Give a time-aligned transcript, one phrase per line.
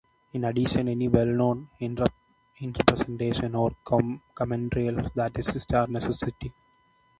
[0.33, 3.75] In addition, any well known interpretations or
[4.33, 6.51] commentaries that exist are a necessity.